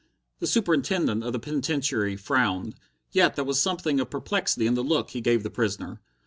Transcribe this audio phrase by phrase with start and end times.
[0.39, 2.73] The Superintendent of the penitentiary frowned,
[3.11, 6.01] yet there was something of perplexity in the look he gave the prisoner.